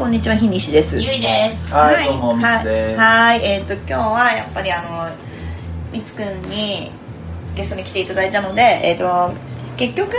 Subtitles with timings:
[0.00, 0.96] こんにちは日西です。
[0.96, 1.70] ゆいです。
[1.74, 2.98] はいどうもみつです。
[2.98, 3.38] はい。
[3.38, 3.44] はい。
[3.44, 5.14] えっ、と今日はやっぱりあの
[5.92, 6.90] みつくんに
[7.54, 9.34] ゲストに来ていただいたのでえっ、と
[9.76, 10.14] 結局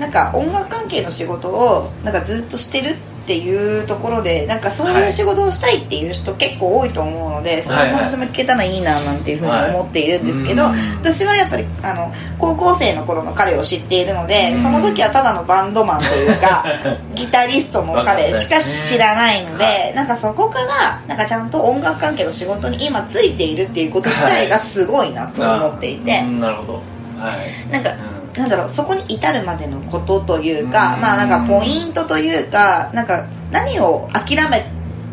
[0.00, 14.62] なんか音楽関係の仕事をなんかずっとしてるっていうところでなんかそういう仕事をしたいっていう人結構多いと思うので、その話も聞けたらいいななんていうふうに思っているんですけど、はい私はやっぱりあの高校生の頃の彼を知っているので、うん。
[14.62, 16.64] その時はただのバンドマンというか
[17.14, 19.94] ギタリストの彼しか知らないので、はい。
[19.94, 26.40] なんかそこからなんかちゃんと音楽関係の仕事に今ついているっていうこと自体がすごいなと思っていて、あうん。
[26.40, 26.72] なるほど。
[27.18, 27.72] はい。
[27.72, 27.94] なんかう
[28.36, 31.00] なんだろうそこに至るまでのことというか、うん。
[31.00, 34.64] まあなんかポイントというかなんか何を諦め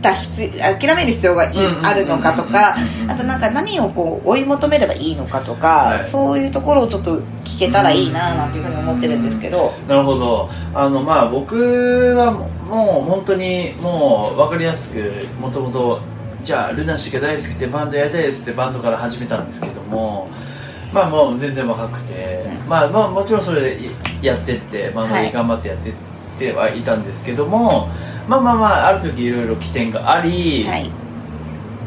[0.01, 1.53] た必諦める必要がい
[1.83, 2.75] あるのかとか
[3.07, 16.01] あとなんか何をこう追い求めればいいのかとか、はいそういうところをちょっと聞けたらいいななんていうふうに思ってるんですけど、んなるほどあのまあ僕はもう本当にもう分かりやすくもともと
[16.43, 20.27] じゃあルナシーが大好きでバンドやりたいですってバンドから始めたんですけども
[20.93, 22.69] まあもう全然若くて、うん。
[22.69, 23.89] まあまあもちろんそれで
[24.21, 25.25] やってってバンドはい。
[25.27, 25.93] で頑張ってやってっ
[26.37, 27.89] てはいたんですけども、
[28.27, 30.89] まあまあまあある時いろいろ起点があり、はい。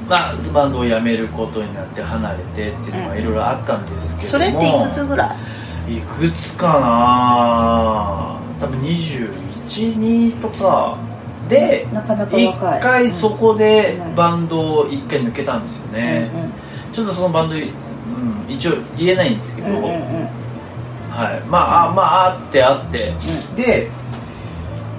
[0.07, 5.35] まあ、バンドを辞めることになって離れてっていうのがいろいろあったんですけども、それっていくつぐら
[5.89, 5.97] い？
[5.97, 8.39] いくつかな？
[8.61, 10.99] 多分212とか
[11.49, 12.81] でなかなか一若い。
[12.81, 14.15] 回そこでうん。
[14.15, 16.31] バンドを一回抜けたんですよね、
[16.93, 17.63] ちょっとそのバンド、うん、
[18.49, 19.91] 一応言えないんですけど、うんうんうん。
[21.11, 22.99] はい、まああまああってあって、
[23.63, 23.91] で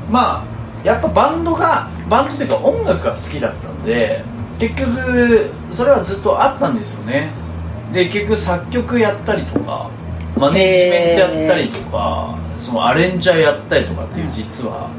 [0.10, 4.24] まあやっぱバンドがバンドというか音楽が好きだったんで
[4.60, 7.30] 結局それはずっとあったんですよね。
[7.92, 9.90] で結局作曲やったりとか
[10.38, 14.90] マネージメントやったりとかそのアレンジャーやったりとかっていう実は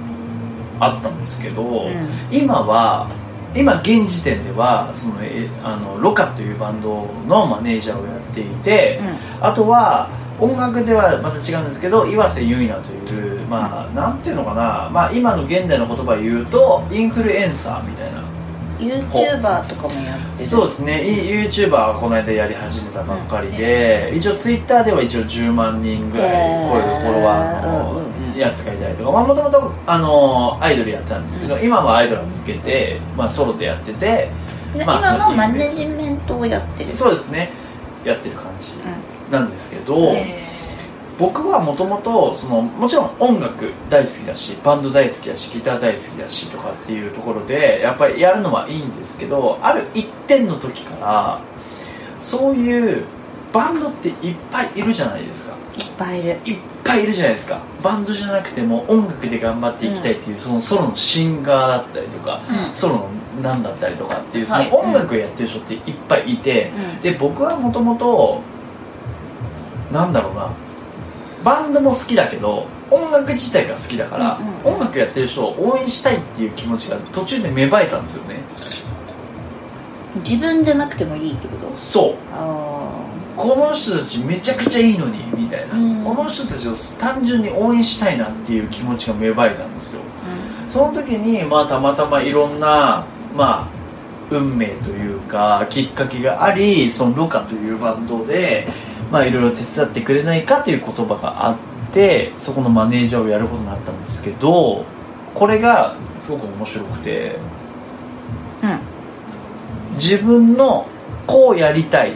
[0.80, 2.08] あったんですけど、ん。
[2.30, 3.08] 今は
[3.56, 9.00] 今現時点ではそのえあのロカというバンドのマネージャーをやっていて、
[9.40, 10.08] あとは
[10.38, 18.26] 音楽ではまた違うんですけど岩瀬結菜というまあなんていうのかな、まあ、今の現代の言葉を言うとインフルエンサーみたいな。
[18.78, 20.48] YouTuber とかもやってる。
[20.48, 21.02] そうですね。
[21.02, 26.30] い YouTuber はこの間やり始めたばっかりで、一応 Twitter では一応10万人ぐらい
[26.70, 28.04] 超えるフォロワーうんうんうん。
[28.04, 29.72] のやつがいたりとかもともと
[30.60, 34.30] アイドルやってたんですけど、今はアイドルを抜けて、まあ、ソロでやってて
[34.76, 36.94] でまあ今もマネジメントをやってる。
[36.94, 37.50] そうですね。
[38.04, 40.14] やってる感じうなんですけど、
[41.18, 51.40] 僕はもともとそのもちろん音楽大好きだしバンド大好きだしギター大好きだしとかっていうところでやっぱりやるのはいいんですけどある一点の時から
[52.20, 53.06] そういう
[53.56, 55.54] バンドっていっぱいいるじゃないですか。
[55.54, 56.30] んいっぱいいる。
[56.30, 57.60] いっぱいいるじゃないですか。
[57.82, 62.74] バンドじゃなくても音楽で頑張っていきたいっていう、そのソロのシンガーだったりとか、うん。
[62.74, 63.08] ソロの
[63.42, 64.70] なんだったりとかっていうそはい。
[64.70, 67.00] の音楽をやってる人っていっぱいいて、うん。
[67.00, 68.42] で僕はもともと
[69.92, 70.50] なんだろうな。
[71.44, 74.78] バンドも好きだけど音楽自体が好きだから、うんうん。
[74.78, 78.36] 音楽やってる人を応援したいっていう気持ちが途中で芽生えたんですよね。
[80.24, 81.76] 自分じゃなくてもいいってこと？
[81.76, 82.14] そう。
[82.34, 82.90] あ
[83.36, 86.04] この人たちめちゃくちゃいいのにみたいな、うん。
[86.04, 90.02] この人たちを単純に応援したいなっていう気持ちが芽生えたんですよ。
[90.24, 93.04] あその時にまあたまたまいろんな
[93.34, 93.68] まあ
[94.30, 98.66] 運命というかきっかけがありそのロカというバンドで
[99.12, 101.56] まあいろいろ手伝ってくれないかという言葉があっ
[101.92, 104.84] てそこのマネージャーをやることになったんですけど
[105.34, 107.36] これがすごく面白くて。
[108.62, 108.96] うん。
[109.96, 110.86] 自分の
[111.26, 112.12] こうやりたい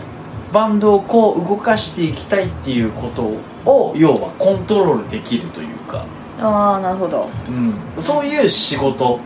[0.52, 3.22] バンドをこう動かしていきたいっていうこと
[3.70, 6.04] を要はコントロールできるというか、
[6.40, 7.28] ああなるほど。
[7.48, 9.20] うん、そういう仕事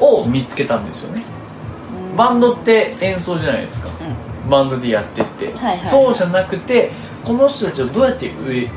[0.00, 1.22] を見つけたんですよね。
[2.10, 2.16] うん。
[2.16, 3.90] バンドって演奏じゃないですか。
[4.48, 6.90] バンドでやってって、はいはいそうじゃなくて
[7.24, 8.70] この人たちをどうやって売り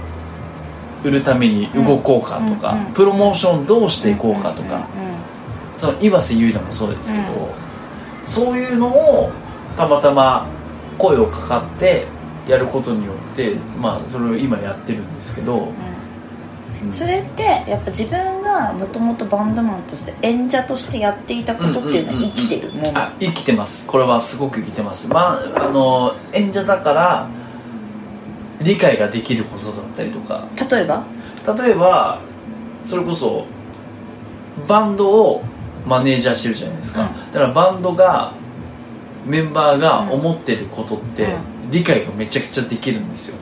[1.03, 5.13] 売るために動こうかとか、うんうんプロモーションどうしていこうかとか、うんうん
[5.77, 7.49] その岩瀬結菜もそうですけど、うん。
[8.25, 9.31] そういうのを
[9.75, 10.47] たまたま
[10.97, 12.05] 声をかかって
[12.47, 15.69] やることによってまあそれを今やってるんですけど、
[16.83, 16.91] うん。
[16.91, 22.91] それってやっぱ自分がもともとバンドマンとして演者としてやっていたことっていうのは生きてるもの？
[22.97, 23.87] あ生きてます。
[23.87, 25.07] これはすごく生きてます。
[25.07, 27.29] まああの演者だから
[28.61, 30.45] 理解ができることだったりとか。
[30.69, 31.05] 例えば？
[31.57, 32.21] 例えば
[32.85, 33.45] それこそ
[34.67, 35.43] バンドを
[35.85, 37.31] マネージャーしてるじゃないですか、うん。
[37.33, 38.33] だからバンドが
[39.25, 41.27] メンバーが思ってることってう
[41.71, 43.37] 理解がめちゃくちゃできるんですよ。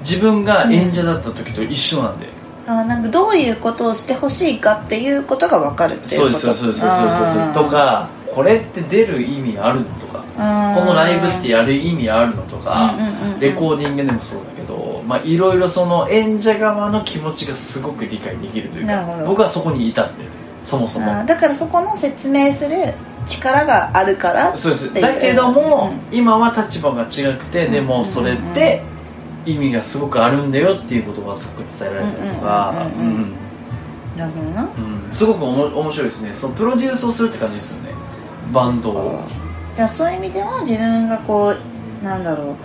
[0.00, 2.26] 自分が演者だった時と一緒なんで、
[2.66, 6.38] あなんかどういうことをしてほしいかっていうことが分かるっていうこと。
[6.38, 10.20] そうですそうですそうですそうですとかこれって出る意味あるのとか。
[10.40, 12.94] このライブってやる意味あるのとか。
[12.96, 13.40] うんうんうんうん。
[13.40, 19.26] レコーディングでもそうだけどまあいろいろその演者側の気持ちがすごく理解できるというかなるほど。
[19.26, 20.24] 僕はそこにいたんで
[20.64, 21.06] そもそも。
[21.26, 22.94] だからそこの説明する
[23.26, 24.94] 力があるからそうです。
[24.94, 28.82] だけども、う今は立場が違くて、でもそれって
[29.46, 33.22] 意味がすごくあるんだよっていうことがすごく伝えられたりとかうんうんうんうん。
[33.22, 34.18] うん。
[34.18, 34.62] なるほどな。
[34.62, 35.12] うん。
[35.12, 36.32] すごくおも面白いですね。
[36.32, 37.90] そのプロデュースをするって感じですよね。
[38.52, 39.20] バンドを。
[39.76, 41.54] じゃあそういう意味では自分がこ
[42.02, 42.56] うなんだろう。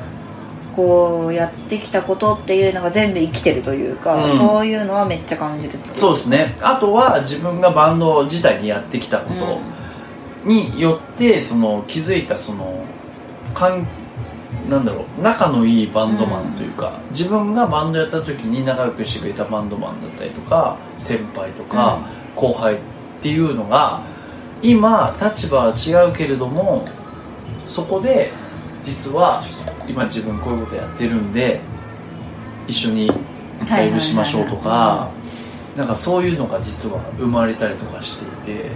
[0.75, 4.29] こうやってきたことっていうのが全部生きてるというか、うん。
[4.29, 5.95] そういうのはめっちゃ感じてた。
[5.95, 6.57] そうですね。
[6.61, 9.59] あとは自分がバンド自体にやってきたこと
[10.45, 12.85] によってその気づいたその
[13.53, 13.87] かん
[14.69, 21.99] なんだろう仲のいいバンドマンというか、自分がバンドやった時に仲良くしてくれたバンドマンだったりとか先輩とか
[22.35, 22.77] 後輩っ
[23.21, 24.01] ていうのが
[24.61, 26.87] 今立場は違うけれども
[27.67, 28.31] そこで
[28.83, 29.43] 実は
[29.87, 31.59] 今自分こういうことやってるんで
[32.67, 33.11] 一緒に
[33.69, 35.11] ライブしましょうとか
[35.75, 38.71] なんかそういうのが実は生まれたりとかしていて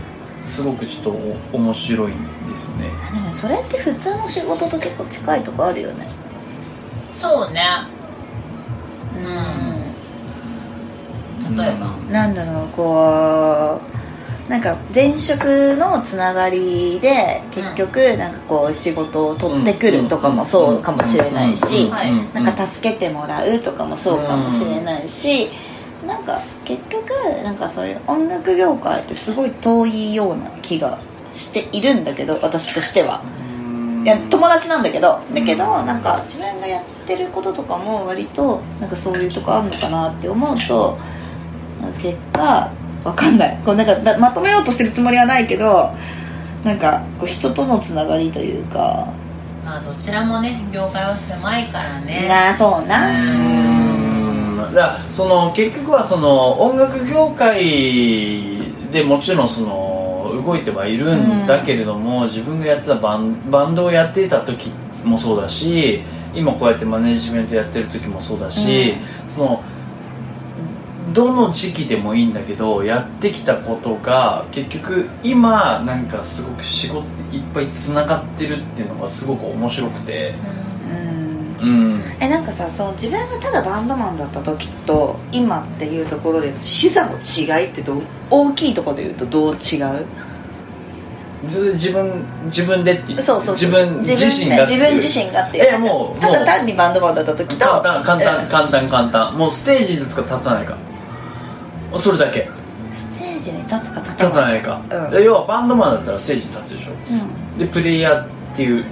[0.47, 2.15] すごくちょっとお面白いん
[2.47, 2.89] ですよね。
[3.13, 6.07] でもそれって普通の仕事と結構近いとこあるよね。
[7.11, 7.61] そうね。
[9.17, 9.21] う
[11.51, 11.55] ん。
[11.55, 13.81] 例えば、なんだろうこ
[14.47, 21.87] うなんか前職のつながりで結局なんかこう仕事を取ってくるとかもそうかもしれないし
[22.33, 25.49] なんか助けてもらうとかもそうかもしれないし
[26.05, 27.09] なんか結局
[27.43, 30.97] なんかそういう音楽業界ってすごい遠いような気が
[31.33, 33.21] しているんだけど私としては。
[34.03, 35.19] いや友達なんだけど。
[35.33, 40.97] だけどなんか自分がやってることとかも割となんかそういうとこあるのかなって思うと
[42.01, 42.71] 結果
[43.03, 43.59] わかんない。
[43.65, 45.91] こうなんかだまとめようとしてるつもりはないけど
[46.63, 49.11] なんかこう人とのつながりというか。
[49.65, 52.25] まあどちらもね業界は狭いからね。
[52.27, 53.09] なあそうな。
[53.11, 53.78] うん
[54.73, 57.61] だからその結局はその音楽業界
[58.91, 64.71] でもちろんその動いてはいるんだけれども、自分がやってたバンバンドをやっていた時
[65.03, 66.01] もそうだし
[66.33, 68.93] 今こうやってマネジメントやってる時もそうだし、
[69.35, 69.63] その
[71.13, 76.99] どの時期でもいいんだけどやってきたことが結局今なんかすごく仕事
[77.31, 80.68] いっぱいつながってるっていうのがすごく面白くてうん
[81.61, 82.01] うん。
[82.19, 90.05] えなんかさその自分がただバンドマンだった時と今っていうところで視座の違いってどう大きいところで言うとどう違う？
[91.47, 93.69] ず自分自分でってそうそうそう。
[93.69, 94.79] 自分自身がっていう。
[94.79, 95.73] 自分自身がっていう。
[95.73, 98.49] えもうただ単にバンドマンだった時と簡単簡単うん。
[98.49, 99.37] 簡単簡単。
[99.37, 100.77] もうステージに立つか立たないか。
[101.97, 102.49] それだけ。
[102.93, 105.11] ステージに立つか立立たないいか、うん。
[105.11, 106.91] で要はバンドマンだったらステージに立つでしょ。
[106.91, 107.57] うん。
[107.57, 108.85] でプレイヤーっていう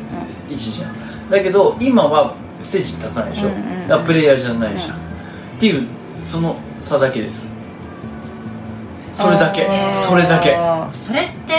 [0.49, 1.29] 位置じゃん。
[1.29, 3.87] だけど今はステージに立たないでしょ、うんうんうん。
[3.87, 5.01] だからプレイヤーじゃないじゃん、うん。
[5.57, 5.87] っていう
[6.25, 7.47] その差だけです。
[9.13, 9.67] それだけ。
[9.93, 10.57] それだけ。
[10.93, 11.53] それって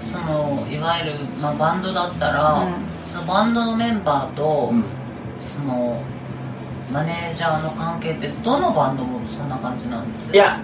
[0.00, 2.72] そのいわゆる、まあ、バンドだったら、うん。
[3.06, 4.84] そのバンドのメンバーと、うん。
[5.40, 6.00] その
[6.92, 10.34] マネージャーの関係ってどのバンドもそんな感じなんですか？
[10.34, 10.60] いや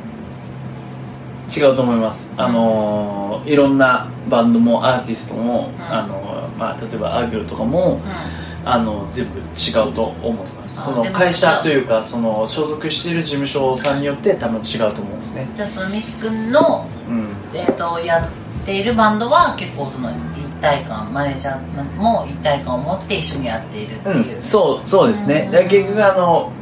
[1.50, 5.84] 違うと思います、あのーいろんなバンドもアーティストも、うん。
[5.84, 7.98] あのーまあ、例えばアーギョルとかもう
[8.64, 10.78] あの全部違うと思います。
[10.78, 15.44] あその会社というかその所属している事務所さんによって多分違うと思うんですね。
[15.50, 17.28] ん、じゃあそのみつくんの、うん。
[17.54, 18.28] えー、とやっ
[18.64, 25.50] ているバンドは結構その一体感マネージャーも一体感を持って一緒にやっているっていう、うん、そうそうですね。
[25.52, 25.68] うん。
[25.68, 26.52] 結局あの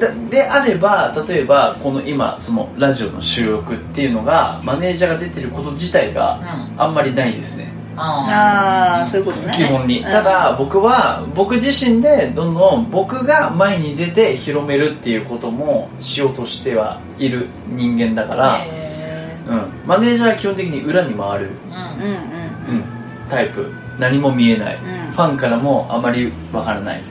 [0.00, 6.40] だであれば例えばこの今そのラジオの収録っていうのがマネージャーが出てること自体が
[6.76, 6.82] うん。
[6.82, 9.52] あんまりないですねあああそういうことね。
[9.54, 10.00] 基本に。
[10.00, 10.04] うん。
[10.04, 22.78] ただ僕は僕自身でどんどん僕が前に出て広めるっていうこともしようとしてはいる人間だかあら、へうん、マネージャーは基本的に裏に回る、ーうんうん。
[22.78, 22.84] うん、
[23.28, 23.72] タイプ。
[23.98, 25.12] 何も見えない、うん。
[25.12, 27.02] ファンからもあまりわからない。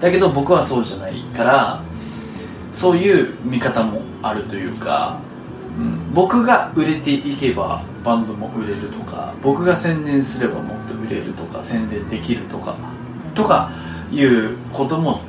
[0.00, 1.82] だけど僕はそうじゃないから
[2.72, 5.31] そういう見方もあるというか、うん、
[6.12, 12.76] 僕が売れていけばバンドも売れるとか僕が宣伝すればもっと売れるとか宣伝できるとか
[13.34, 13.70] とか
[14.10, 15.20] いうことも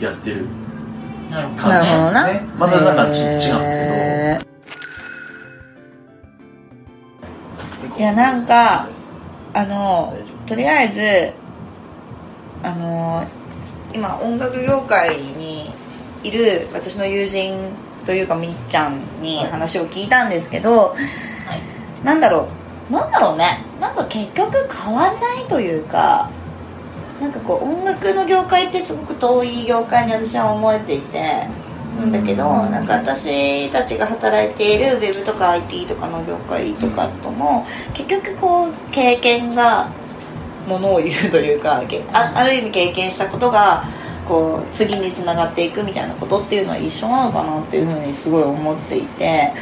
[0.00, 0.46] やってる
[1.30, 1.78] なるほどな。
[1.80, 2.48] るほどな感じですね。
[2.58, 3.48] またなんか違うんです
[4.38, 4.46] け
[7.94, 7.98] ど。
[7.98, 8.88] いやなんか
[9.54, 10.14] あの
[10.46, 11.32] とりあえ
[12.62, 13.24] ずあの
[13.94, 15.70] 今音楽業界に
[16.22, 17.54] いる私の友人
[18.06, 22.04] というかみっちゃんに話を聞いたんですけど、はい。
[22.06, 22.48] なんだろ
[22.88, 23.66] うなんだろうね。
[23.80, 26.30] なんか結局変わんないというか
[27.20, 31.46] なんかこう音楽の業界ってすごく遠い業界に私は思えていて
[31.98, 39.90] なんだけどなんか私たちが働いているウェブとか IT とかの業界とかとも結局こう経験が
[40.68, 43.84] ものを言うというかけあある意味経験したことが
[44.26, 49.52] こう次につながっていくみたいなことっていうのは一緒なのかなっていうふうにすごい思っていて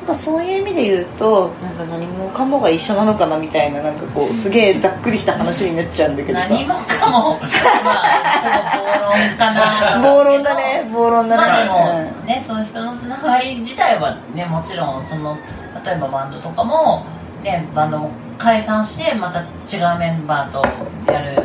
[0.00, 6.48] なんかそういう意味で言うとなんか何もかもが一緒なのかなみたいななんかこうすげえざっくりした話になっちゃうんだけどさ。
[6.48, 7.38] 何もかも。
[7.38, 10.02] まあ暴論かな。
[10.02, 15.36] 暴論だね暴論だね、まあでも、ねそういう人のつながり自体はねもちろんその
[15.84, 17.04] 例えばバンドとかも
[17.42, 21.42] ねバンドも解散してまた違うメンバーとやる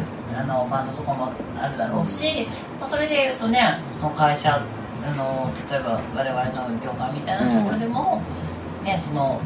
[0.75, 2.46] バンドとかもあるだろうし、
[2.79, 8.22] まあ、それでいうとねその会社あの例えば我々の業界みたいなところでも、
[8.84, 9.39] ねその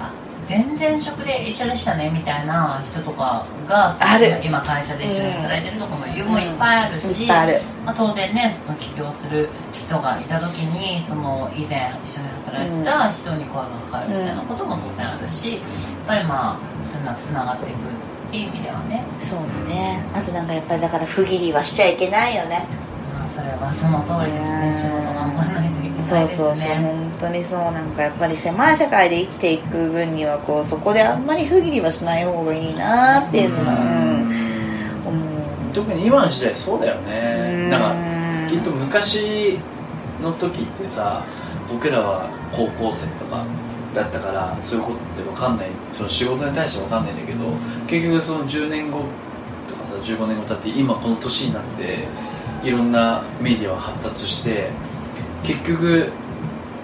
[0.00, 0.12] あ
[0.44, 4.40] 全然職で一緒でしたねみたいな人とかがある。
[4.44, 7.60] 今会社で一緒に働いてるとこも,、もいっぱいあるし、いっぱいある。
[7.84, 15.60] まあ、当然ねその起業する人がいた時にその以前一緒に働いてた人に声がかかるみたいなことも当然あるしやっ
[16.06, 18.48] ぱりまあそんなつながっていくっていう。
[18.48, 20.02] 意味ではね、そうだね。
[20.14, 22.66] あとなんかやっぱりだから不義理はしちゃいけないよね。
[23.14, 24.74] まあ、それはその通りですね。
[24.74, 27.60] 仕事頑張らないといけそないうですそうそうね本当にそう。
[27.72, 37.68] なんかやっぱり狭い世界で生きていく分にはこうそこであんまり不義理はしない方がいいなっていうのは、うん、思う特に今の時代そうだようんね。
[37.70, 39.58] なんかきっと昔
[40.22, 41.24] の時ってさ
[41.70, 43.44] 僕らは高校生とか
[43.94, 45.68] だったからそういうことって分かんない。
[45.90, 47.38] その仕事に対して分かんないんだけど
[47.86, 49.00] 結局その10年後
[49.68, 52.08] とかさ15年後経って今この年になって
[52.62, 54.70] いろんなメディアは発達して
[55.44, 56.10] 結局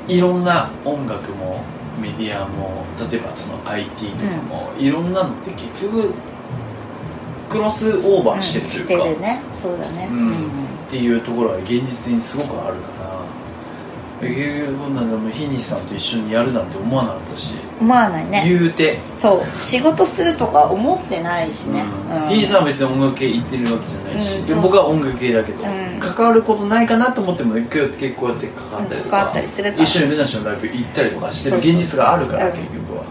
[0.09, 1.63] いろんな音楽も
[2.01, 6.13] メディアも例えばその IT とかも、いろんなのって結局
[7.49, 9.43] クロスオーバーしてるというか、してるね。
[9.53, 10.09] そうだね。
[10.11, 10.31] うん。
[10.31, 10.35] っ
[10.89, 13.23] ていうところは現実にすごくあるから
[14.21, 18.45] 結局こんなのもヒニさんと一緒にやるなんて思わなかったし、思わないね。
[18.47, 19.61] 言うて、そう。
[19.61, 22.23] 仕事するとか思ってないしね、うん。
[22.25, 22.29] うん。
[22.29, 26.01] ヒニさんは別に音楽系行ってるわけじゃないし、うんでも僕は音楽系だけど、うん。
[26.01, 29.79] 関わることないかなと思っても今日結構やって関わったりとか,、関わったりするか。
[29.79, 31.71] ら一緒にルナシのライブ行ったりとかしてるそうそう。
[31.73, 32.53] 現実があるからうん。
[32.53, 33.05] 結局は、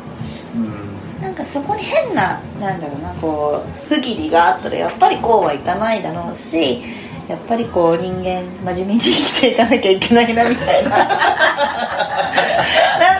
[0.56, 1.24] うん。
[1.24, 6.82] なんかそこに変ななんだろうなこう不義理があったらやっぱりこうはいかないだろうし
[7.30, 8.42] やっぱりこう人間
[8.74, 10.90] 真面目に生きていかなきゃいけないなみたいな。
[10.98, 11.08] なん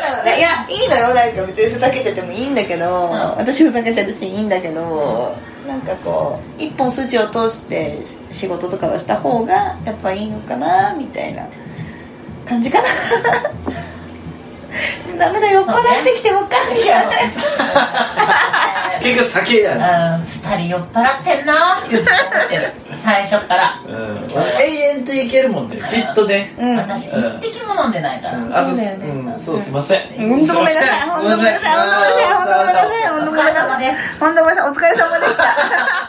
[0.02, 0.40] だろうね。
[0.40, 1.14] いやいいのよ。
[1.14, 5.36] なんか別にふざけててもいいんだけど、私ふざけてるしいいんだけど
[5.68, 8.00] なんかこう一本筋を通して
[8.32, 9.54] 仕事とかはした方が
[9.86, 11.44] やっぱいいのかなみたいな
[12.48, 12.88] 感じかな。
[15.20, 16.80] ダメだ酔っ払ってきてわかんない
[19.02, 21.78] 結局酒やね、うん二人酔っ払ってんな。
[21.78, 22.72] って言って思ってる。
[23.04, 25.78] 最初から、うん、永遠といけるもんね。
[25.90, 26.78] きっとね、うん。
[26.78, 28.56] 私一滴も飲んでないから、うん。
[28.56, 29.08] あとそうだよね。
[29.08, 30.08] うん、そうすいません。
[30.18, 31.10] 本当ごめんなさい。
[31.10, 31.78] 本当ごめんなさい。
[32.34, 33.10] 本当ごめんなさい。
[33.10, 33.56] 本当ごめんなさい。
[33.56, 33.96] 本当ごめんなさい。
[34.20, 34.72] 本当ごめんなさい。
[34.72, 35.44] お疲れ様でした